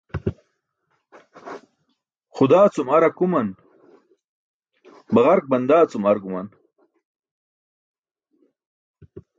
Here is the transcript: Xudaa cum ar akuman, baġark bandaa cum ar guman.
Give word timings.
Xudaa 2.35 2.67
cum 2.75 2.87
ar 2.95 3.03
akuman, 3.09 3.47
baġark 5.13 5.45
bandaa 5.51 5.89
cum 5.91 6.03
ar 6.09 6.17
guman. 6.23 6.47